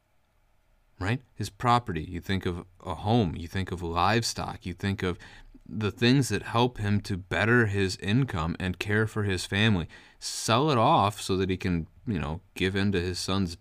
right? 0.99 1.21
His 1.35 1.51
property. 1.51 2.03
You 2.03 2.21
think 2.21 2.47
of 2.47 2.65
a 2.85 2.95
home, 2.95 3.35
you 3.37 3.49
think 3.49 3.73
of 3.73 3.83
livestock, 3.83 4.65
you 4.65 4.73
think 4.73 5.03
of 5.03 5.19
the 5.67 5.91
things 5.91 6.29
that 6.29 6.43
help 6.43 6.79
him 6.79 7.01
to 7.03 7.17
better 7.17 7.67
his 7.67 7.97
income 7.97 8.55
and 8.61 8.79
care 8.79 9.07
for 9.07 9.25
his 9.25 9.47
family. 9.47 9.89
Sell 10.19 10.71
it 10.71 10.79
off 10.79 11.21
so 11.21 11.37
that 11.37 11.51
he 11.51 11.57
can, 11.57 11.87
you 12.07 12.19
know, 12.19 12.41
give 12.55 12.77
in 12.77 12.93
to 12.93 13.01
his 13.01 13.19
son's 13.19 13.57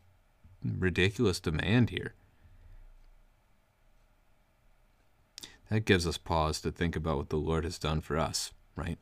ridiculous 0.63 1.39
demand 1.39 1.89
here. 1.89 2.13
That 5.70 5.86
gives 5.86 6.05
us 6.05 6.17
pause 6.17 6.62
to 6.62 6.72
think 6.72 6.96
about 6.96 7.17
what 7.17 7.29
the 7.29 7.38
Lord 7.38 7.63
has 7.63 7.79
done 7.79 8.01
for 8.01 8.17
us, 8.17 8.51
right? 8.75 9.00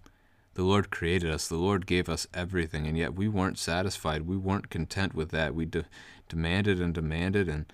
The 0.54 0.64
Lord 0.64 0.92
created 0.92 1.32
us. 1.32 1.48
The 1.48 1.56
Lord 1.56 1.86
gave 1.86 2.10
us 2.10 2.28
everything, 2.34 2.86
and 2.86 2.98
yet 2.98 3.16
we 3.16 3.28
weren't 3.28 3.58
satisfied. 3.58 4.28
We 4.28 4.36
weren't 4.36 4.70
content 4.70 5.14
with 5.14 5.32
that. 5.32 5.56
We 5.56 5.66
de- 5.66 5.86
demanded 6.28 6.82
and 6.82 6.94
demanded, 6.94 7.48
and 7.48 7.72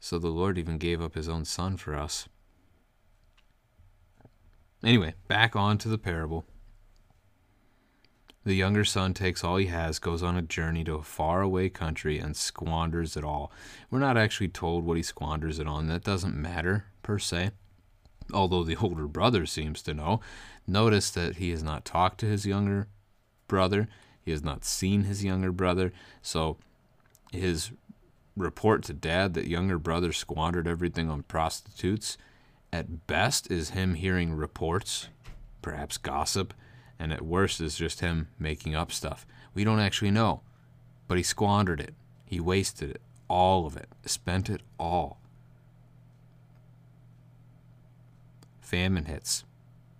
so 0.00 0.18
the 0.18 0.28
Lord 0.28 0.56
even 0.58 0.78
gave 0.78 1.02
up 1.02 1.14
his 1.14 1.28
own 1.28 1.44
son 1.44 1.76
for 1.76 1.94
us. 1.94 2.28
Anyway, 4.82 5.14
back 5.26 5.56
on 5.56 5.76
to 5.78 5.88
the 5.88 5.98
parable. 5.98 6.44
The 8.44 8.54
younger 8.54 8.84
son 8.84 9.12
takes 9.12 9.44
all 9.44 9.56
he 9.56 9.66
has, 9.66 9.98
goes 9.98 10.22
on 10.22 10.36
a 10.36 10.42
journey 10.42 10.84
to 10.84 10.94
a 10.94 11.02
faraway 11.02 11.68
country, 11.68 12.18
and 12.18 12.34
squanders 12.34 13.14
it 13.14 13.24
all. 13.24 13.52
We're 13.90 13.98
not 13.98 14.16
actually 14.16 14.48
told 14.48 14.84
what 14.84 14.96
he 14.96 15.02
squanders 15.02 15.58
it 15.58 15.66
on. 15.66 15.88
That 15.88 16.04
doesn't 16.04 16.34
matter, 16.34 16.86
per 17.02 17.18
se. 17.18 17.50
Although 18.32 18.64
the 18.64 18.76
older 18.76 19.06
brother 19.06 19.46
seems 19.46 19.82
to 19.82 19.94
know. 19.94 20.20
Notice 20.66 21.10
that 21.10 21.36
he 21.36 21.50
has 21.50 21.62
not 21.62 21.84
talked 21.84 22.20
to 22.20 22.26
his 22.26 22.46
younger 22.46 22.88
brother, 23.46 23.88
he 24.20 24.30
has 24.30 24.42
not 24.42 24.64
seen 24.64 25.04
his 25.04 25.24
younger 25.24 25.50
brother. 25.50 25.92
So 26.20 26.58
his 27.32 27.70
report 28.36 28.82
to 28.84 28.92
dad 28.92 29.34
that 29.34 29.48
younger 29.48 29.78
brother 29.78 30.12
squandered 30.12 30.68
everything 30.68 31.10
on 31.10 31.22
prostitutes 31.22 32.18
at 32.72 33.06
best 33.06 33.50
is 33.50 33.70
him 33.70 33.94
hearing 33.94 34.34
reports, 34.34 35.08
perhaps 35.62 35.96
gossip, 35.96 36.52
and 36.98 37.12
at 37.12 37.22
worst 37.22 37.60
is 37.60 37.76
just 37.76 38.00
him 38.00 38.28
making 38.38 38.74
up 38.74 38.92
stuff. 38.92 39.26
We 39.54 39.64
don't 39.64 39.80
actually 39.80 40.10
know. 40.10 40.42
But 41.06 41.16
he 41.16 41.22
squandered 41.22 41.80
it. 41.80 41.94
He 42.26 42.40
wasted 42.40 42.90
it. 42.90 43.00
All 43.28 43.66
of 43.66 43.76
it. 43.76 43.88
Spent 44.04 44.50
it 44.50 44.60
all. 44.78 45.20
Famine 48.68 49.06
hits. 49.06 49.44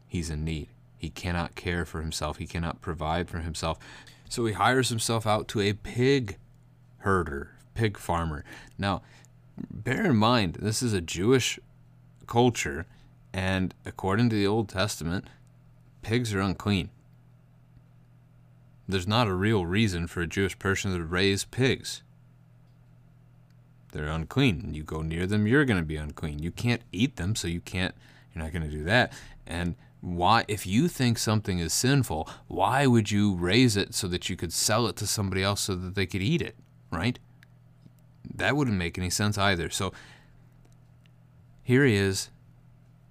He's 0.07 0.29
in 0.29 0.45
need. 0.45 0.69
He 0.99 1.09
cannot 1.09 1.55
care 1.55 1.87
for 1.87 2.03
himself. 2.03 2.37
He 2.37 2.47
cannot 2.47 2.83
provide 2.83 3.31
for 3.31 3.39
himself. 3.39 3.79
So 4.29 4.45
he 4.45 4.53
hires 4.53 4.91
himself 4.91 5.27
out 5.27 5.49
to 5.49 5.61
a 5.63 5.73
pig 5.73 6.37
herder, 6.99 7.53
pig 7.73 7.97
farmer. 7.97 8.45
Now, 8.77 9.01
bear 9.71 10.05
in 10.05 10.17
mind, 10.17 10.59
this 10.61 10.83
is 10.83 10.93
a 10.93 11.01
Jewish 11.01 11.59
culture, 12.27 12.85
and 13.33 13.73
according 13.87 14.29
to 14.29 14.37
the 14.37 14.47
Old 14.47 14.69
Testament, 14.69 15.25
pigs 16.03 16.35
are 16.35 16.41
unclean. 16.41 16.91
There's 18.87 19.09
not 19.09 19.29
a 19.29 19.35
real 19.35 19.65
reason 19.65 20.09
for 20.09 20.21
a 20.21 20.27
Jewish 20.27 20.59
person 20.59 20.95
to 20.95 21.03
raise 21.05 21.47
pigs. 21.47 22.03
They're 23.93 24.09
unclean. 24.09 24.75
You 24.75 24.83
go 24.83 25.01
near 25.01 25.27
them, 25.27 25.47
you're 25.47 25.65
going 25.65 25.81
to 25.81 25.87
be 25.87 25.97
unclean. 25.97 26.41
You 26.41 26.51
can't 26.51 26.83
eat 26.93 27.17
them, 27.17 27.35
so 27.35 27.49
you 27.49 27.63
can't, 27.63 27.95
you're 28.39 28.45
not 28.45 28.53
going 28.53 28.71
to 28.71 28.77
do 28.77 28.85
that. 28.85 29.13
And 29.47 29.75
why, 30.01 30.45
if 30.49 30.67
you 30.67 30.89
think 30.89 31.19
something 31.19 31.59
is 31.59 31.73
sinful, 31.73 32.29
why 32.47 32.87
would 32.87 33.11
you 33.11 33.35
raise 33.35 33.77
it 33.77 33.95
so 33.95 34.07
that 34.09 34.29
you 34.29 34.37
could 34.37 34.53
sell 34.53 34.87
it 34.87 34.97
to 34.97 35.07
somebody 35.07 35.43
else 35.43 35.61
so 35.63 35.75
that 35.75 35.95
they 35.95 36.07
could 36.07 36.23
eat 36.23 36.41
it, 36.41 36.57
right? 36.91 37.19
that 38.35 38.57
wouldn't 38.57 38.77
make 38.77 38.99
any 38.99 39.11
sense 39.11 39.39
either. 39.39 39.71
So 39.71 39.93
here 41.63 41.85
he 41.85 41.95
is, 41.95 42.31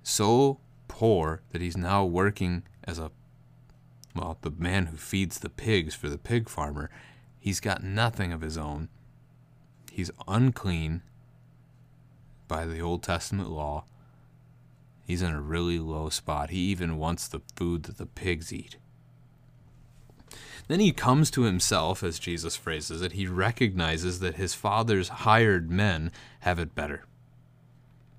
so 0.04 0.60
poor 0.88 1.42
that 1.52 1.62
he's 1.62 1.78
now 1.78 2.06
working 2.06 2.64
as 2.84 2.98
a 3.00 3.12
well, 4.16 4.38
the 4.42 4.52
man 4.52 4.88
who 4.88 4.98
feeds 4.98 5.40
the 5.40 5.50
pigs 5.50 5.94
for 5.94 6.10
the 6.10 6.18
pig 6.18 6.50
farmer. 6.50 6.90
He's 7.40 7.60
got 7.60 7.84
nothing 7.84 8.34
of 8.34 8.42
his 8.42 8.58
own. 8.58 8.90
He's 9.92 10.10
unclean 10.28 11.04
by 12.48 12.66
the 12.66 12.80
Old 12.80 13.04
Testament 13.04 13.52
law. 13.52 13.86
He's 15.08 15.22
in 15.22 15.32
a 15.34 15.40
really 15.40 15.80
low 15.80 16.10
spot. 16.10 16.50
He 16.50 16.60
even 16.60 16.98
wants 16.98 17.30
the 17.30 17.40
food 17.56 17.84
that 17.84 17.98
the 17.98 18.06
pigs 18.06 18.52
eat. 18.52 18.76
Then 20.68 20.82
he 20.82 20.92
comes 20.92 21.32
to 21.32 21.44
himself, 21.44 22.04
as 22.04 22.20
Jesus 22.20 22.58
phrases 22.58 23.02
it. 23.02 23.14
He 23.14 23.26
recognizes 23.26 24.20
that 24.20 24.36
his 24.36 24.54
father's 24.54 25.08
hired 25.08 25.72
men 25.72 26.12
have 26.42 26.60
it 26.60 26.76
better. 26.76 27.06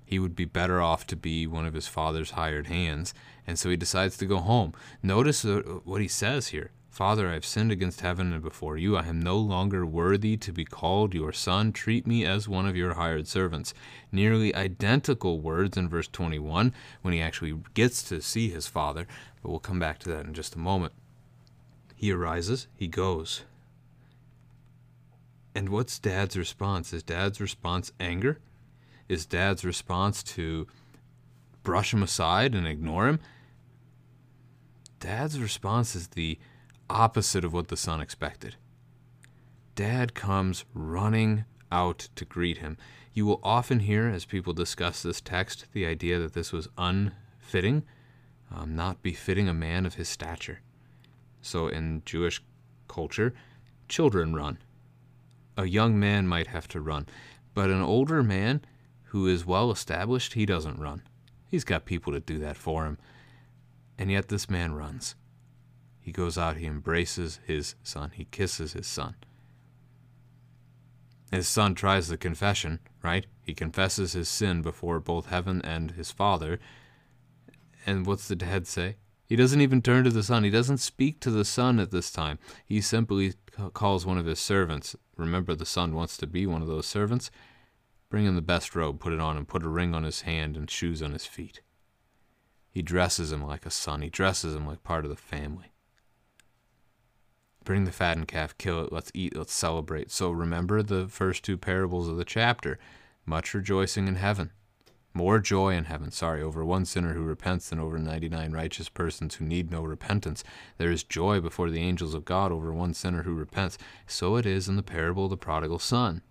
He 0.03 0.17
would 0.17 0.35
be 0.35 0.45
better 0.45 0.81
off 0.81 1.05
to 1.07 1.15
be 1.15 1.45
one 1.45 1.67
of 1.67 1.75
his 1.75 1.87
father's 1.87 2.31
hired 2.31 2.65
hands, 2.65 3.13
and 3.45 3.59
so 3.59 3.69
he 3.69 3.77
decides 3.77 4.17
to 4.17 4.25
go 4.25 4.39
home. 4.39 4.73
Notice 5.03 5.45
uh, 5.45 5.61
what 5.83 6.01
he 6.01 6.07
says 6.07 6.47
here 6.47 6.71
Father, 6.89 7.29
I 7.29 7.33
have 7.33 7.45
sinned 7.45 7.71
against 7.71 8.01
heaven 8.01 8.33
and 8.33 8.41
before 8.41 8.77
you. 8.77 8.97
I 8.97 9.05
am 9.05 9.21
no 9.21 9.37
longer 9.37 9.85
worthy 9.85 10.35
to 10.37 10.51
be 10.51 10.65
called 10.65 11.13
your 11.13 11.31
son. 11.31 11.71
Treat 11.71 12.05
me 12.05 12.25
as 12.25 12.49
one 12.49 12.67
of 12.67 12.75
your 12.75 12.95
hired 12.95 13.27
servants. 13.27 13.73
Nearly 14.11 14.53
identical 14.53 15.39
words 15.39 15.77
in 15.77 15.87
verse 15.87 16.07
21 16.07 16.73
when 17.01 17.13
he 17.13 17.21
actually 17.21 17.55
gets 17.73 18.03
to 18.09 18.21
see 18.21 18.49
his 18.49 18.67
father, 18.67 19.07
but 19.41 19.49
we'll 19.49 19.59
come 19.59 19.79
back 19.79 19.99
to 19.99 20.09
that 20.09 20.25
in 20.25 20.33
just 20.33 20.55
a 20.55 20.59
moment. 20.59 20.93
He 21.95 22.11
arises, 22.11 22.67
he 22.75 22.87
goes. 22.87 23.43
And 25.53 25.69
what's 25.69 25.99
dad's 25.99 26.37
response? 26.37 26.91
Is 26.91 27.03
dad's 27.03 27.39
response 27.39 27.91
anger? 27.99 28.39
Is 29.07 29.25
dad's 29.25 29.63
response 29.63 30.23
to 30.23 30.67
brush 31.63 31.93
him 31.93 32.03
aside 32.03 32.55
and 32.55 32.67
ignore 32.67 33.07
him? 33.07 33.19
Dad's 34.99 35.39
response 35.39 35.95
is 35.95 36.09
the 36.09 36.37
opposite 36.89 37.45
of 37.45 37.53
what 37.53 37.67
the 37.67 37.77
son 37.77 38.01
expected. 38.01 38.55
Dad 39.75 40.13
comes 40.13 40.65
running 40.73 41.45
out 41.71 42.09
to 42.15 42.25
greet 42.25 42.57
him. 42.57 42.77
You 43.13 43.25
will 43.25 43.39
often 43.43 43.81
hear, 43.81 44.07
as 44.07 44.25
people 44.25 44.53
discuss 44.53 45.01
this 45.01 45.21
text, 45.21 45.65
the 45.73 45.85
idea 45.85 46.19
that 46.19 46.33
this 46.33 46.51
was 46.51 46.67
unfitting, 46.77 47.83
um, 48.53 48.75
not 48.75 49.01
befitting 49.01 49.47
a 49.47 49.53
man 49.53 49.85
of 49.85 49.95
his 49.95 50.09
stature. 50.09 50.61
So 51.41 51.67
in 51.67 52.01
Jewish 52.05 52.41
culture, 52.87 53.33
children 53.87 54.33
run. 54.33 54.57
A 55.57 55.65
young 55.65 55.99
man 55.99 56.27
might 56.27 56.47
have 56.47 56.67
to 56.69 56.81
run, 56.81 57.07
but 57.53 57.69
an 57.69 57.81
older 57.81 58.23
man 58.23 58.61
who 59.05 59.27
is 59.27 59.45
well 59.45 59.71
established, 59.71 60.33
he 60.33 60.45
doesn't 60.45 60.79
run. 60.79 61.01
He's 61.47 61.63
got 61.63 61.85
people 61.85 62.13
to 62.13 62.19
do 62.19 62.37
that 62.39 62.57
for 62.57 62.85
him. 62.85 62.97
And 63.97 64.11
yet 64.11 64.29
this 64.29 64.49
man 64.49 64.73
runs. 64.73 65.15
He 66.09 66.13
goes 66.13 66.39
out, 66.39 66.57
he 66.57 66.65
embraces 66.65 67.39
his 67.45 67.75
son, 67.83 68.13
he 68.15 68.25
kisses 68.25 68.73
his 68.73 68.87
son. 68.87 69.13
His 71.31 71.47
son 71.47 71.75
tries 71.75 72.07
the 72.07 72.17
confession, 72.17 72.79
right? 73.03 73.27
He 73.43 73.53
confesses 73.53 74.13
his 74.13 74.27
sin 74.27 74.63
before 74.63 74.99
both 74.99 75.27
heaven 75.27 75.61
and 75.63 75.91
his 75.91 76.09
father. 76.09 76.59
And 77.85 78.07
what's 78.07 78.27
the 78.27 78.35
dad 78.35 78.65
say? 78.65 78.95
He 79.27 79.35
doesn't 79.35 79.61
even 79.61 79.83
turn 79.83 80.03
to 80.05 80.09
the 80.09 80.23
son. 80.23 80.43
He 80.43 80.49
doesn't 80.49 80.79
speak 80.79 81.19
to 81.19 81.29
the 81.29 81.45
son 81.45 81.79
at 81.79 81.91
this 81.91 82.09
time. 82.09 82.39
He 82.65 82.81
simply 82.81 83.35
calls 83.73 84.03
one 84.03 84.17
of 84.17 84.25
his 84.25 84.39
servants. 84.39 84.95
Remember, 85.15 85.53
the 85.53 85.63
son 85.63 85.93
wants 85.93 86.17
to 86.17 86.25
be 86.25 86.47
one 86.47 86.63
of 86.63 86.67
those 86.67 86.87
servants. 86.87 87.29
Bring 88.09 88.25
him 88.25 88.33
the 88.33 88.41
best 88.41 88.75
robe, 88.75 88.99
put 88.99 89.13
it 89.13 89.19
on 89.19 89.37
him, 89.37 89.45
put 89.45 89.61
a 89.61 89.69
ring 89.69 89.93
on 89.93 90.05
his 90.05 90.21
hand 90.21 90.57
and 90.57 90.71
shoes 90.71 91.03
on 91.03 91.13
his 91.13 91.27
feet. 91.27 91.61
He 92.71 92.81
dresses 92.81 93.31
him 93.31 93.45
like 93.45 93.67
a 93.67 93.69
son. 93.69 94.01
He 94.01 94.09
dresses 94.09 94.55
him 94.55 94.65
like 94.65 94.81
part 94.81 95.05
of 95.05 95.11
the 95.11 95.15
family. 95.15 95.71
Bring 97.63 97.83
the 97.85 97.91
fattened 97.91 98.27
calf, 98.27 98.57
kill 98.57 98.83
it, 98.83 98.91
let's 98.91 99.11
eat, 99.13 99.35
let's 99.35 99.53
celebrate. 99.53 100.11
So 100.11 100.31
remember 100.31 100.81
the 100.81 101.07
first 101.07 101.43
two 101.43 101.57
parables 101.57 102.07
of 102.07 102.17
the 102.17 102.25
chapter. 102.25 102.79
Much 103.25 103.53
rejoicing 103.53 104.07
in 104.07 104.15
heaven. 104.15 104.51
More 105.13 105.39
joy 105.39 105.73
in 105.73 105.85
heaven, 105.85 106.11
sorry, 106.11 106.41
over 106.41 106.63
one 106.63 106.85
sinner 106.85 107.13
who 107.13 107.23
repents 107.23 107.69
than 107.69 107.79
over 107.79 107.97
99 107.97 108.51
righteous 108.51 108.89
persons 108.89 109.35
who 109.35 109.45
need 109.45 109.71
no 109.71 109.81
repentance. 109.81 110.43
There 110.77 110.91
is 110.91 111.03
joy 111.03 111.41
before 111.41 111.69
the 111.69 111.81
angels 111.81 112.13
of 112.13 112.25
God 112.25 112.51
over 112.51 112.71
one 112.71 112.93
sinner 112.93 113.23
who 113.23 113.33
repents. 113.33 113.77
So 114.07 114.35
it 114.35 114.45
is 114.45 114.67
in 114.67 114.75
the 114.75 114.83
parable 114.83 115.25
of 115.25 115.31
the 115.31 115.37
prodigal 115.37 115.79
son. 115.79 116.21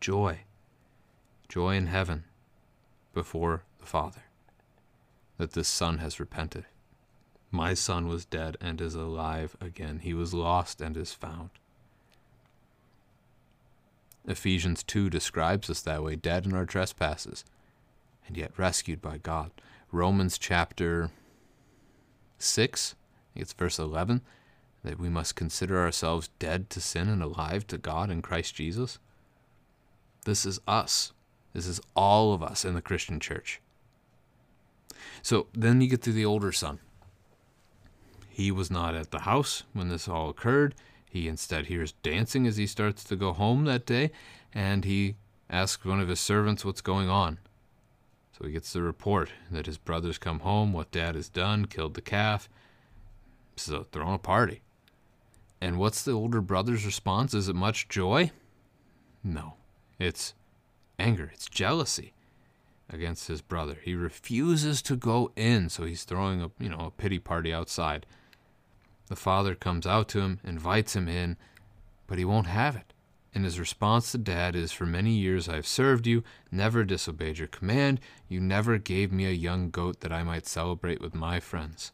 Joy. 0.00 0.40
Joy 1.48 1.76
in 1.76 1.86
heaven 1.86 2.24
before 3.14 3.62
the 3.78 3.86
Father 3.86 4.22
that 5.38 5.52
this 5.52 5.68
son 5.68 5.98
has 5.98 6.20
repented. 6.20 6.66
My 7.54 7.74
son 7.74 8.08
was 8.08 8.24
dead 8.24 8.56
and 8.62 8.80
is 8.80 8.94
alive 8.94 9.56
again. 9.60 10.00
He 10.02 10.14
was 10.14 10.32
lost 10.32 10.80
and 10.80 10.96
is 10.96 11.12
found. 11.12 11.50
Ephesians 14.26 14.82
2 14.82 15.10
describes 15.10 15.68
us 15.68 15.82
that 15.82 16.02
way, 16.02 16.16
dead 16.16 16.46
in 16.46 16.54
our 16.54 16.64
trespasses, 16.64 17.44
and 18.26 18.38
yet 18.38 18.58
rescued 18.58 19.02
by 19.02 19.18
God. 19.18 19.50
Romans 19.90 20.38
chapter 20.38 21.10
6, 22.38 22.94
I 22.94 23.34
think 23.34 23.42
it's 23.42 23.52
verse 23.52 23.78
11, 23.78 24.22
that 24.82 24.98
we 24.98 25.10
must 25.10 25.36
consider 25.36 25.78
ourselves 25.78 26.30
dead 26.38 26.70
to 26.70 26.80
sin 26.80 27.08
and 27.08 27.22
alive 27.22 27.66
to 27.66 27.76
God 27.76 28.10
in 28.10 28.22
Christ 28.22 28.54
Jesus. 28.54 28.98
This 30.24 30.46
is 30.46 30.58
us. 30.66 31.12
This 31.52 31.66
is 31.66 31.82
all 31.94 32.32
of 32.32 32.42
us 32.42 32.64
in 32.64 32.72
the 32.74 32.80
Christian 32.80 33.20
church. 33.20 33.60
So 35.20 35.48
then 35.52 35.82
you 35.82 35.88
get 35.88 36.00
to 36.02 36.12
the 36.12 36.24
older 36.24 36.52
son. 36.52 36.78
He 38.32 38.50
was 38.50 38.70
not 38.70 38.94
at 38.94 39.10
the 39.10 39.20
house 39.20 39.64
when 39.74 39.90
this 39.90 40.08
all 40.08 40.30
occurred. 40.30 40.74
He 41.10 41.28
instead 41.28 41.66
hears 41.66 41.92
dancing 42.02 42.46
as 42.46 42.56
he 42.56 42.66
starts 42.66 43.04
to 43.04 43.14
go 43.14 43.34
home 43.34 43.66
that 43.66 43.84
day, 43.84 44.10
and 44.54 44.86
he 44.86 45.16
asks 45.50 45.84
one 45.84 46.00
of 46.00 46.08
his 46.08 46.18
servants 46.18 46.64
what's 46.64 46.80
going 46.80 47.10
on. 47.10 47.38
So 48.36 48.46
he 48.46 48.52
gets 48.52 48.72
the 48.72 48.80
report 48.80 49.30
that 49.50 49.66
his 49.66 49.76
brothers 49.76 50.16
come 50.16 50.40
home, 50.40 50.72
what 50.72 50.90
dad 50.90 51.14
has 51.14 51.28
done, 51.28 51.66
killed 51.66 51.92
the 51.92 52.00
calf. 52.00 52.48
So 53.56 53.84
throwing 53.92 54.14
a 54.14 54.18
party. 54.18 54.62
And 55.60 55.78
what's 55.78 56.02
the 56.02 56.12
older 56.12 56.40
brother's 56.40 56.86
response? 56.86 57.34
Is 57.34 57.50
it 57.50 57.54
much 57.54 57.88
joy? 57.88 58.30
No. 59.22 59.54
It's 59.98 60.32
anger, 60.98 61.30
it's 61.34 61.50
jealousy 61.50 62.14
against 62.88 63.28
his 63.28 63.42
brother. 63.42 63.76
He 63.82 63.94
refuses 63.94 64.80
to 64.82 64.96
go 64.96 65.32
in, 65.36 65.68
so 65.68 65.84
he's 65.84 66.04
throwing 66.04 66.40
a 66.40 66.50
you 66.58 66.70
know 66.70 66.86
a 66.86 66.90
pity 66.90 67.18
party 67.18 67.52
outside. 67.52 68.06
The 69.12 69.16
father 69.16 69.54
comes 69.54 69.86
out 69.86 70.08
to 70.08 70.20
him, 70.22 70.40
invites 70.42 70.96
him 70.96 71.06
in, 71.06 71.36
but 72.06 72.16
he 72.16 72.24
won't 72.24 72.46
have 72.46 72.74
it. 72.76 72.94
And 73.34 73.44
his 73.44 73.60
response 73.60 74.10
to 74.10 74.16
dad 74.16 74.56
is 74.56 74.72
For 74.72 74.86
many 74.86 75.10
years 75.10 75.50
I've 75.50 75.66
served 75.66 76.06
you, 76.06 76.24
never 76.50 76.82
disobeyed 76.82 77.36
your 77.36 77.48
command. 77.48 78.00
You 78.26 78.40
never 78.40 78.78
gave 78.78 79.12
me 79.12 79.26
a 79.26 79.32
young 79.32 79.68
goat 79.68 80.00
that 80.00 80.14
I 80.14 80.22
might 80.22 80.46
celebrate 80.46 81.02
with 81.02 81.14
my 81.14 81.40
friends. 81.40 81.92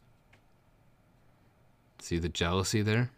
See 1.98 2.18
the 2.18 2.28
jealousy 2.28 2.82
there? 2.82 3.10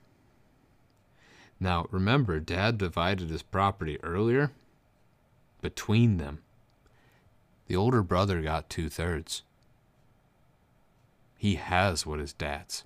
Now, 1.60 1.86
remember, 1.90 2.40
dad 2.40 2.78
divided 2.78 3.28
his 3.28 3.42
property 3.42 4.02
earlier 4.02 4.50
between 5.60 6.16
them. 6.16 6.38
The 7.66 7.76
older 7.76 8.02
brother 8.02 8.40
got 8.40 8.70
two 8.70 8.88
thirds. 8.88 9.42
He 11.36 11.56
has 11.56 12.06
what 12.06 12.18
is 12.18 12.32
dad's. 12.32 12.84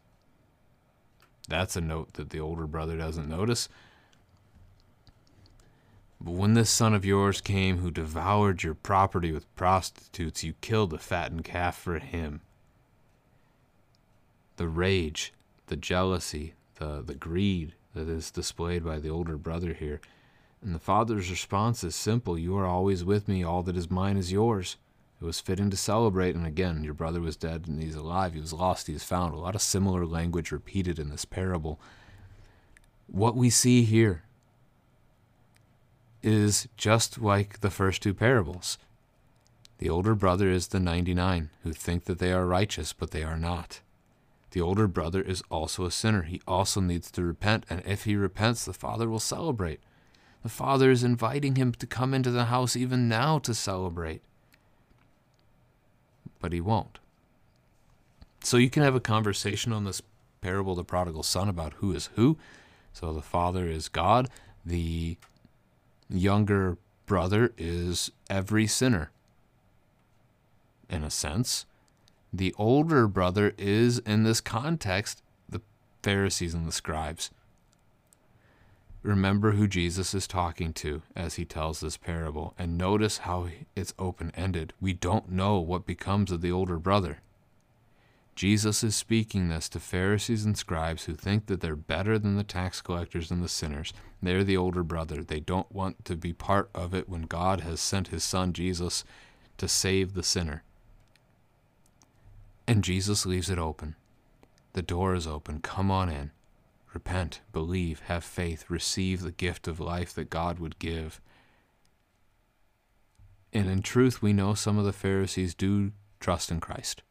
That's 1.49 1.77
a 1.77 1.81
note 1.81 2.15
that 2.15 2.31
the 2.31 2.41
older 2.41 2.67
brother 2.67 2.97
doesn't 2.97 3.29
notice. 3.29 3.69
But 6.21 6.33
when 6.33 6.55
this 6.55 6.71
son 6.71 6.95
of 6.95 7.05
yours 7.05 7.41
came 7.41 7.79
who 7.79 7.91
devoured 7.91 8.63
your 8.63 8.75
property 8.75 9.31
with 9.31 9.55
prostitutes, 9.57 10.43
you 10.43 10.55
killed 10.61 10.95
a 10.95 10.99
fattened 10.99 11.45
calf 11.45 11.77
for 11.77 11.99
him. 11.99 12.41
The 14.57 14.69
rage, 14.69 15.35
the 15.67 15.77
jealousy, 15.77 16.55
the, 16.77 17.03
the 17.05 17.15
greed 17.15 17.75
that 17.95 18.09
is 18.09 18.31
displayed 18.31 18.85
by 18.85 18.99
the 18.99 19.11
older 19.11 19.37
brother 19.37 19.75
here. 19.75 20.01
And 20.63 20.75
the 20.75 20.79
father's 20.79 21.31
response 21.31 21.85
is 21.85 21.95
simple 21.95 22.39
You 22.39 22.57
are 22.57 22.67
always 22.67 23.05
with 23.05 23.29
me, 23.29 23.45
all 23.45 23.63
that 23.65 23.77
is 23.77 23.91
mine 23.91 24.17
is 24.17 24.33
yours. 24.33 24.77
It 25.21 25.25
was 25.25 25.41
fitting 25.41 25.71
to 25.71 25.77
celebrate, 25.77 26.35
and 26.35 26.47
again, 26.47 26.85
your 26.85 26.95
brother 26.95 27.21
was 27.21 27.37
dead 27.37 27.67
and 27.67 27.83
he's 27.83 27.95
alive, 27.95 28.35
he 28.35 28.41
was 28.41 28.53
lost, 28.53 28.89
he 28.89 28.95
is 28.95 29.05
found. 29.05 29.35
A 29.35 29.39
lot 29.39 29.55
of 29.55 29.63
similar 29.63 30.05
language 30.05 30.53
repeated 30.53 30.99
in 30.99 31.09
this 31.09 31.25
parable. 31.25 31.81
What 33.07 33.37
we 33.37 33.49
see 33.51 33.85
here 33.85 34.25
is 36.23 36.69
just 36.77 37.21
like 37.21 37.61
the 37.61 37.71
first 37.71 38.03
two 38.03 38.15
parables. 38.15 38.79
The 39.79 39.91
older 39.91 40.15
brother 40.15 40.49
is 40.49 40.69
the 40.69 40.81
99 40.81 41.51
who 41.63 41.73
think 41.73 42.05
that 42.05 42.19
they 42.19 42.33
are 42.33 42.47
righteous, 42.47 42.93
but 42.93 43.11
they 43.11 43.23
are 43.23 43.37
not. 43.37 43.81
The 44.53 44.61
older 44.61 44.87
brother 44.87 45.21
is 45.21 45.43
also 45.51 45.85
a 45.85 45.91
sinner. 45.91 46.23
He 46.23 46.41
also 46.47 46.81
needs 46.81 47.11
to 47.11 47.23
repent, 47.23 47.67
and 47.69 47.83
if 47.85 48.05
he 48.05 48.15
repents, 48.15 48.65
the 48.65 48.73
father 48.73 49.09
will 49.09 49.19
celebrate. 49.19 49.81
The 50.43 50.49
father 50.49 50.91
is 50.91 51.03
inviting 51.03 51.57
him 51.57 51.73
to 51.73 51.87
come 51.87 52.15
into 52.15 52.31
the 52.31 52.45
house 52.45 52.77
even 52.77 53.09
now 53.09 53.39
to 53.41 53.53
celebrate. 53.53 54.23
But 56.45 56.53
he 56.53 56.61
won't. 56.61 56.99
So 58.43 58.59
you 58.59 58.69
can 58.69 58.83
have 58.83 58.95
a 58.95 59.01
conversation 59.01 59.73
on 59.73 59.85
this 59.85 60.03
parable, 60.43 60.75
the 60.75 60.85
prodigal 60.85 61.23
son, 61.23 61.49
about 61.49 61.73
who 61.79 61.95
is 61.95 62.11
who. 62.17 62.37
So 62.93 63.15
the 63.15 63.23
father 63.23 63.67
is 63.67 63.89
God, 63.89 64.29
the 64.63 65.17
younger 66.11 66.77
brother 67.07 67.55
is 67.57 68.11
every 68.29 68.67
sinner. 68.67 69.11
In 70.91 71.03
a 71.03 71.09
sense, 71.09 71.65
the 72.31 72.55
older 72.59 73.09
brother 73.09 73.55
is, 73.57 74.01
in 74.01 74.25
this 74.25 74.43
context, 74.43 75.23
the 75.49 75.63
Pharisees 76.03 76.53
and 76.53 76.69
the 76.69 76.73
scribes. 76.73 77.31
Remember 79.05 79.53
who 79.53 79.69
Jesus 79.69 80.15
is 80.15 80.27
talking 80.27 80.73
to 80.73 81.03
as 81.15 81.35
he 81.35 81.45
tells 81.45 81.81
this 81.81 81.99
parable, 81.99 82.55
and 82.59 82.79
notice 82.79 83.19
how 83.19 83.49
it's 83.77 83.93
open 83.99 84.33
ended. 84.35 84.73
We 84.81 84.95
don't 84.95 85.29
know 85.29 85.61
what 85.61 85.85
becomes 85.85 86.33
of 86.33 86.41
the 86.41 86.51
older 86.51 86.79
brother. 86.79 87.19
Jesus 88.35 88.83
is 88.83 88.97
speaking 88.97 89.51
this 89.51 89.69
to 89.69 89.79
Pharisees 89.79 90.47
and 90.47 90.57
scribes 90.57 91.05
who 91.05 91.13
think 91.13 91.47
that 91.47 91.61
they're 91.61 91.77
better 91.77 92.19
than 92.19 92.37
the 92.37 92.43
tax 92.43 92.81
collectors 92.81 93.31
and 93.31 93.45
the 93.45 93.49
sinners. 93.49 93.93
They're 94.23 94.43
the 94.43 94.57
older 94.57 94.83
brother. 94.83 95.23
They 95.23 95.39
don't 95.39 95.71
want 95.71 96.07
to 96.07 96.17
be 96.17 96.33
part 96.33 96.71
of 96.75 96.95
it 96.95 97.07
when 97.07 97.23
God 97.23 97.61
has 97.61 97.83
sent 97.83 98.09
his 98.09 98.25
son 98.25 98.55
Jesus 98.55 99.05
to 99.59 99.69
save 99.69 100.15
the 100.15 100.23
sinner. 100.23 100.63
And 102.67 102.83
Jesus 102.83 103.27
leaves 103.27 103.51
it 103.51 103.59
open. 103.59 103.97
The 104.73 104.83
door 104.83 105.15
is 105.15 105.27
open. 105.27 105.61
Come 105.61 105.91
on 105.91 106.09
in. 106.09 106.31
Repent, 106.95 107.41
believe, 107.53 108.01
have 108.07 108.23
faith, 108.23 108.67
receive 108.69 109.21
the 109.21 109.33
gift 109.33 109.67
of 109.67 109.81
life 109.81 110.15
that 110.15 110.31
God 110.31 110.61
would 110.61 110.79
give. 110.79 111.21
And 113.53 113.69
in 113.69 113.83
truth, 113.83 114.23
we 114.23 114.33
know 114.33 114.55
some 114.55 114.79
of 114.79 114.85
the 114.85 114.93
Pharisees 114.93 115.55
do 115.55 115.91
trust 116.21 116.53
in 116.53 116.61
Christ. 116.61 117.03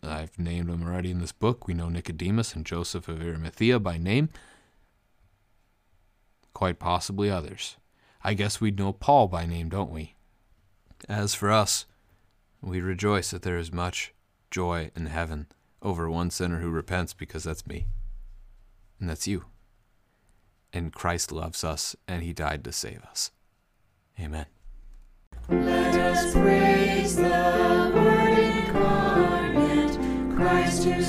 I've 0.00 0.38
named 0.38 0.68
them 0.68 0.84
already 0.84 1.10
in 1.10 1.20
this 1.20 1.32
book. 1.32 1.66
We 1.66 1.74
know 1.74 1.88
Nicodemus 1.88 2.54
and 2.54 2.64
Joseph 2.64 3.08
of 3.08 3.20
Arimathea 3.20 3.80
by 3.80 3.98
name. 3.98 4.28
Quite 6.54 6.78
possibly 6.78 7.28
others. 7.28 7.76
I 8.22 8.34
guess 8.34 8.60
we'd 8.60 8.78
know 8.78 8.92
Paul 8.92 9.26
by 9.26 9.44
name, 9.44 9.68
don't 9.68 9.90
we? 9.90 10.14
As 11.08 11.34
for 11.34 11.50
us, 11.50 11.86
we 12.60 12.80
rejoice 12.80 13.32
that 13.32 13.42
there 13.42 13.58
is 13.58 13.72
much 13.72 14.14
joy 14.52 14.92
in 14.94 15.06
heaven 15.06 15.48
over 15.82 16.08
one 16.08 16.30
sinner 16.30 16.60
who 16.60 16.70
repents 16.70 17.12
because 17.12 17.42
that's 17.42 17.66
me. 17.66 17.86
And 19.02 19.10
that's 19.10 19.26
you. 19.26 19.46
And 20.72 20.92
Christ 20.92 21.32
loves 21.32 21.64
us 21.64 21.96
and 22.06 22.22
he 22.22 22.32
died 22.32 22.62
to 22.62 22.70
save 22.70 23.02
us. 23.02 23.32
Amen. 24.20 24.46
Let 25.48 25.96
us 25.96 26.32
praise 26.32 27.16
the 27.16 27.90
Word 27.92 28.38
incarnate, 28.38 30.36
Christ 30.36 30.84
who 30.84 31.02